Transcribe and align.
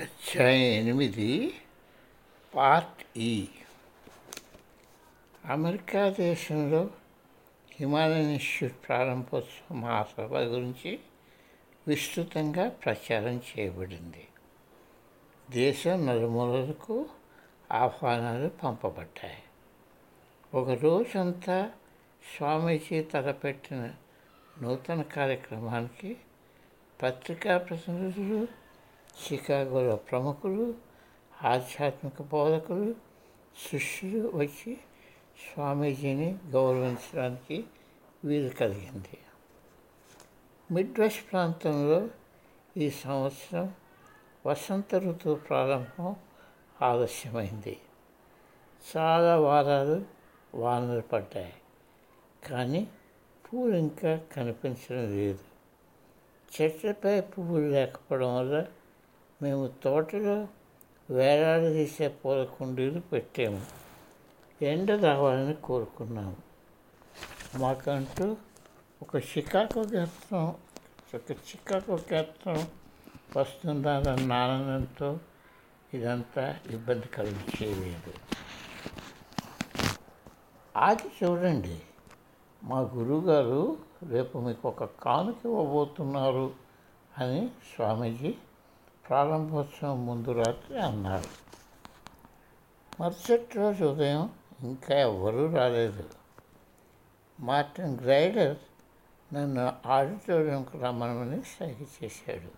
అధ్యాయం 0.00 0.58
ఎనిమిది 0.58 1.54
పార్ట్ 2.54 3.18
ఈ. 3.18 3.48
అమెరికా 5.46 6.08
దేశంలో 6.08 6.90
హిమాలయన్ 7.72 8.30
ఇన్స్టిట్యూట్ 8.30 8.88
ప్రారంభోత్సవ 8.88 9.74
మహాసభ 9.74 10.34
గురించి 10.34 10.98
విస్తృతంగా 11.88 12.68
ప్రచారం 12.68 13.36
చేయబడింది. 13.36 14.28
దేశం 15.50 16.06
నలుమూలలకు 16.06 17.08
ఆహ్వానాలు 17.72 18.48
పంపబడ్డాయి. 18.48 19.42
ఒక 20.54 20.68
రోజంతా 20.68 21.70
స్వామీజీ 22.36 23.02
తలపెట్టిన 23.02 23.94
నూతన 24.62 25.02
కార్యక్రమానికి 25.02 26.16
పత్రికా 27.02 27.58
ప్రతినిధులు 27.58 28.60
చికాగోలో 29.16 29.96
ప్రముఖులు 29.96 30.74
ఆధ్యాత్మిక 31.42 32.22
బోధకులు 32.22 32.94
శిష్యులు 33.70 34.32
వచ్చి 34.34 34.78
స్వామీజీని 35.54 36.38
గౌరవించడానికి 36.46 37.64
వీలు 38.24 38.48
కలిగింది. 38.48 39.18
మిడ్ 40.70 41.00
వెస్ట్ 41.00 41.32
ప్రాంతంలో 41.32 42.08
ఈ 42.76 42.90
సంవత్సరం 42.90 43.74
వసంత 44.46 44.94
ఋతువు 44.94 45.34
ప్రారంభం 45.34 46.16
ఆలస్యమైంది. 46.82 47.80
చాలా 48.96 49.40
వారాలు 49.40 50.04
వానలు 50.54 51.00
పడ్డాయి 51.00 51.52
కానీ 52.48 52.88
పూలు 53.46 53.76
ఇంకా 53.76 54.16
కనిపించడం 54.32 55.16
లేదు. 55.16 55.38
చెట్లపై 56.60 57.20
పువ్వులు 57.20 57.66
లేకపోవడం 57.66 58.36
వల్ల 58.36 58.66
మేము 59.42 59.66
తోటలో 59.66 60.48
వేలాడదీసే 61.10 62.08
పూల 62.08 62.44
కుండీలు 62.44 63.00
పెట్టాము. 63.00 63.62
ఎండ 64.64 64.90
రావాలని 64.90 65.54
కోరుకున్నాము. 65.54 66.36
మాకంటూ 67.58 68.36
ఒక 69.02 69.16
చికాకు 69.16 69.78
గేత్రం 69.78 70.54
ఒక 71.14 71.30
చికాకు 71.30 71.92
గేత్రం 72.12 72.68
వస్తుందన్న 73.36 74.32
ఆనందంతో 74.32 75.20
ఇదంతా 75.94 76.58
ఇబ్బంది 76.70 77.08
కలిగించేలేదు. 77.08 78.12
ఆగి 80.76 81.10
చూడండి 81.22 81.82
మా 82.64 82.80
గురువుగారు 82.80 83.78
రేపు 84.08 84.38
మీకు 84.38 84.68
ఒక 84.68 84.84
కానుక 84.84 85.36
ఇవ్వబోతున్నారు 85.44 86.54
అని 87.18 87.48
స్వామీజీ 87.48 88.34
ప్రారంభోత్సవం 89.10 90.06
ముందు 90.06 90.32
రాత్రి 90.32 90.80
అన్నారు. 90.80 91.28
మరుసటి 93.00 93.46
రోజు 93.54 93.84
ఉదయం 93.84 94.30
ఇంకా 94.60 94.94
ఎవరూ 94.94 95.56
రాలేదు. 95.56 96.04
మార్టిన్ 97.40 98.00
గ్రైడర్ 98.00 98.56
నన్ను 99.34 99.72
ఆడిటోరియంకు 99.86 100.78
రమ్మని 100.78 101.42
సైగ 101.42 102.04
చేశాడు. 102.04 102.50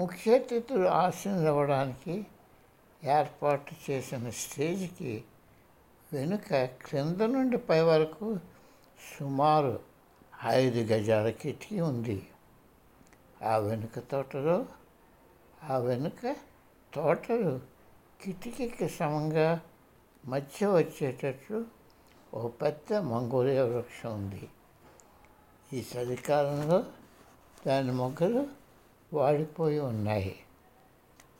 ముఖ్య 0.00 0.34
అతిథులు 0.34 0.88
ఆశీర్వడానికి 0.88 2.26
ఏర్పాటు 3.04 3.90
చేసిన 3.90 4.30
స్టేజ్కి 4.30 5.24
వెనుక 6.12 6.64
క్రింద 6.64 7.22
నుండి 7.22 7.58
పై 7.58 7.80
వరకు 7.80 8.38
సుమారు 9.18 9.80
ఐదు 10.44 10.92
గజాల 10.92 11.30
కిటికీ 11.30 11.80
ఉంది. 11.80 12.26
ఆ 13.42 13.56
వెనుక 13.56 13.98
తోటలో 13.98 14.66
ఆ 15.70 15.76
వెనుక 15.76 16.36
తోటలు 16.94 17.60
కిటికీకి 18.22 18.88
సమంగా 18.88 19.60
మధ్య 20.24 20.66
వచ్చేటట్లు 20.66 21.66
ఓ 22.34 22.48
పెద్ద 22.48 22.94
మంగోలియా 22.94 23.64
వృక్షం 23.64 24.14
ఉంది. 24.14 24.48
ఈ 25.72 25.84
చలికాలంలో 25.96 26.84
దాని 27.66 27.92
మొగ్గలు 27.92 28.46
వాడిపోయి 29.12 29.78
ఉన్నాయి. 29.78 30.36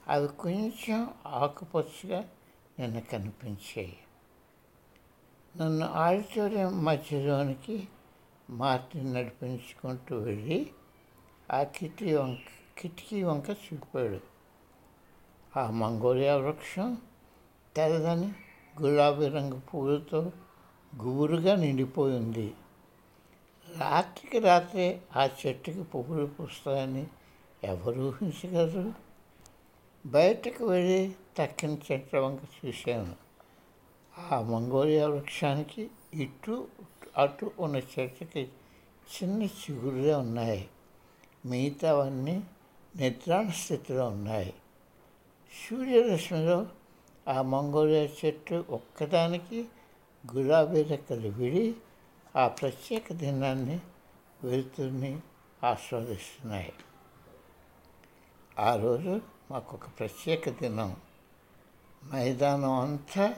అవి 0.08 0.28
కొంచెం 0.28 1.14
ఆకుపచ్చగా 1.26 2.28
నిన్న 2.78 2.98
కనిపించాయి. 2.98 3.98
నన్ను 5.60 5.86
ఆడిటోరియం 5.86 6.84
మధ్యలోనికి 6.84 7.88
మార్టిన్ 8.50 9.14
నడిపించుకుంటూ 9.14 10.18
వెళ్ళి 10.18 10.70
ఆ 11.52 11.62
కిటికీ 11.62 12.16
వంక 12.16 12.63
కిటికీ 12.78 13.22
వంక 13.22 13.50
చూపాడు 13.50 14.20
ఆ 15.58 15.70
మంగోలియా 15.70 16.36
వృక్షం 16.36 16.98
తెల్లని 17.76 18.32
గులాబీ 18.82 19.28
రంగు 19.28 19.60
పూలతో 19.60 20.32
గుబురుగా 21.02 21.56
నిండిపోయింది. 21.56 22.54
రాత్రికి 23.78 24.38
రాత్రే 24.38 25.02
ఆ 25.16 25.28
చెట్టుకి 25.46 25.82
పువ్వులు 25.82 26.26
పూస్తాయని 26.26 27.06
ఎవరు 27.64 28.00
ఊహించగలరు? 28.00 28.92
బయటకు 30.06 30.64
వెళ్ళి 30.64 31.14
తక్కిన 31.36 31.78
చెట్ల 31.92 32.18
వంక 32.18 32.66
చూశాను. 32.66 33.16
ఆ 34.30 34.40
మంగోలియా 34.40 35.08
వృక్షానికి 35.08 35.90
ఇటు 36.14 36.66
అటు 37.16 37.50
ఉన్న 37.58 37.76
చెట్టుకి 37.76 38.48
చిన్న 39.14 39.42
చిగురులే 39.42 40.14
ఉన్నాయి. 40.14 40.68
మిగతావన్నీ 41.46 42.42
నిద్రాణ 42.96 43.48
స్థితిలో 43.48 44.08
ఉన్నాయి 44.08 44.54
సూర్యరశ్మిలో 45.52 46.66
ఆ 47.28 47.42
మంగోలియా 47.42 48.02
చెట్టు 48.02 48.64
ఒక్కదానికి 48.70 49.68
గులాబీ 50.24 50.82
రెక్కలు 50.82 51.28
విడి 51.28 51.74
ఆ 52.36 52.48
ప్రత్యేక 52.48 53.12
దినాన్ని 53.12 53.80
వెలుతుర్ని 54.44 55.20
ఆస్వాదిస్తున్నాయి. 55.62 56.72
ఆ 58.58 58.76
రోజు 58.76 59.20
మాకు 59.50 59.74
ఒక 59.74 59.86
ప్రత్యేక 59.98 60.48
దినం. 60.48 60.96
మైదానం 62.12 62.72
అంతా 62.72 63.34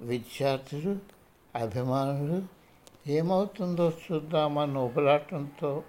విద్యార్థులు 0.00 0.98
అభిమానులు 1.54 2.42
ఏమవుతుందో 3.06 3.92
చూద్దామన్న 4.04 4.78
ఉబలాటంతో 4.78 5.84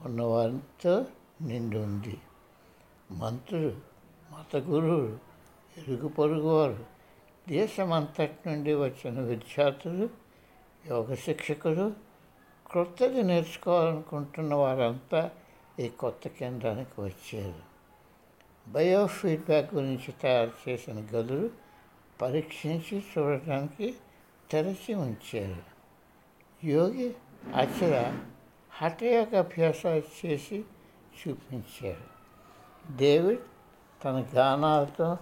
ఉన్నవారితో 0.00 1.06
నిండి 1.42 1.78
ఉంది 1.78 2.18
మంత్రులు 3.10 3.76
మత 4.32 4.56
గురువులు 4.56 5.18
ఇరుగు 5.78 6.08
పొరుగువారు 6.08 6.86
దేశమంతటి 7.48 8.50
నుండి 8.50 8.74
వచ్చిన 8.74 9.20
విద్యార్థులు 9.20 10.08
యోగ 10.86 11.14
శిక్షకులు 11.14 11.94
క్రొత్తది 12.70 13.22
నేర్చుకోవాలనుకుంటున్న 13.22 14.54
వారంతా 14.54 15.30
ఈ 15.80 15.88
కొత్త 15.88 16.28
కేంద్రానికి 16.28 17.00
వచ్చారు. 17.00 17.62
బయో 18.68 19.06
ఫీడ్బ్యాక్ 19.06 19.74
గురించి 19.74 20.12
తయారు 20.12 20.52
చేసిన 20.68 21.06
గదులు 21.14 21.50
పరీక్షించి 22.22 23.04
చూడటానికి 23.18 23.94
తెరచి 24.50 24.94
ఉంచారు. 24.94 25.62
యోగి 26.66 27.14
అచల 27.54 28.20
హఠయోగ 28.72 29.38
అభ్యాసాలు 29.38 30.26
చేసి 30.26 30.64
చూపించారు. 31.20 32.19
డేవిడ్ 32.96 33.40
తన 34.04 34.24
గానాలతో 34.34 35.18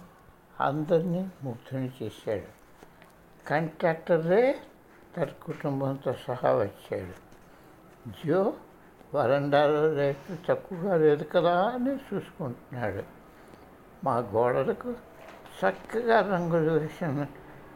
అందరినీ 0.59 1.29
ముగ్ధుని 1.43 1.91
చేశాడు. 2.03 2.59
కంట్రాక్టరే 3.47 4.59
తన 5.17 5.23
కుటుంబంతో 5.23 6.13
సహా 6.27 6.53
వచ్చాడు. 6.53 7.29
జో 8.27 8.53
వరండాలో 9.15 9.93
రేట్లు 9.93 10.37
తక్కువగా 10.47 10.97
లేదు 10.97 11.23
కదా 11.23 11.63
అని 11.63 11.95
చూసుకుంటున్నాడు. 11.95 13.03
మా 14.03 14.17
గోడలకు 14.17 14.91
చక్కగా 15.59 16.21
రంగులు 16.21 16.71
వేసిన 16.71 17.25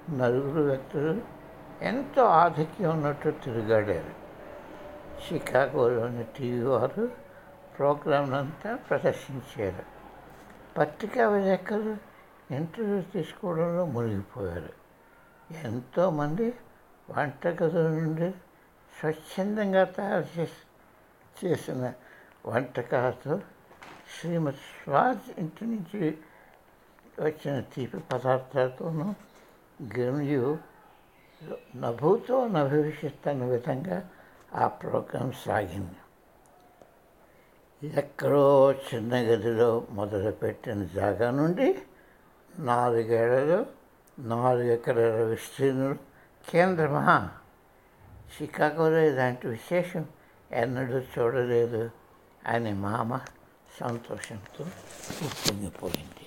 నలుగురు 0.09 0.63
వ్యక్తులు 0.63 1.21
ఎంతో 1.81 2.23
ఆధిక్యం 2.23 2.89
ఉన్నట్టు 2.89 3.29
తిరిగాడారు. 3.29 4.23
చికాగోలోని 5.33 6.23
టీవీ 6.23 6.63
వారు 6.63 7.22
ప్రోగ్రాంలంతా 7.79 8.75
ప్రదర్శించారు. 8.75 9.83
పత్రికా 10.77 11.29
విలేకరులు 11.29 11.97
ఇంటర్వ్యూ 12.53 13.01
తీసుకోవడంలో 13.01 13.85
మునిగిపోయారు. 13.85 14.69
ఎంతోమంది 15.63 16.53
వంటగదుల 17.09 17.87
నుండి 17.87 18.31
స్వచ్ఛందంగా 18.99 19.83
తయారు 19.83 20.39
చేసి 20.39 21.45
చేసిన 21.45 21.93
వంటకాలతో 22.45 23.41
శ్రీమతి 24.19 24.57
స్వాజ్ 24.57 25.39
ఇంటి 25.39 25.65
నుంచి 25.65 26.17
వచ్చిన 27.21 27.59
తీపి 27.59 27.99
పదార్థాలతోనూ 27.99 29.13
గమ్యు 29.99 30.57
నభూతో 31.75 32.47
నభవిష్యత్ 32.47 33.27
అన్న 33.27 33.43
విధంగా 33.43 34.09
ఆ 34.55 34.67
ప్రోగ్రాం 34.67 35.31
సాగింది. 35.31 35.95
ఎక్కడో 37.83 38.71
చిన్న 38.71 39.15
గదిలో 39.15 39.87
మొదలుపెట్టిన 39.89 40.83
జాగా 40.83 41.31
నుండి 41.31 41.77
నాలుగేళ్ళలో 42.59 43.65
నాలుగు 44.19 44.63
ఎకరాల 44.63 45.23
విస్తీర్ణులు 45.23 45.95
కేంద్రమా? 46.49 47.31
చికాగోలో 48.35 48.99
ఇలాంటి 48.99 49.47
విశేషం 49.47 50.05
ఎన్నడూ 50.51 50.97
చూడలేదు 50.97 51.89
అని 52.47 52.73
మామ 52.73 53.19
సంతోషంతో 53.79 54.65
ఉప్పొంగిపోయింది. 55.25 56.22